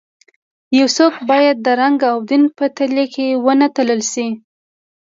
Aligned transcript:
یو 0.79 0.87
څوک 0.97 1.13
باید 1.29 1.57
د 1.61 1.67
رنګ 1.81 1.99
او 2.11 2.17
دین 2.29 2.43
په 2.57 2.65
تلې 2.77 3.05
کې 3.13 3.27
ونه 3.45 3.67
تلل 3.75 4.01
شي. 4.11 4.27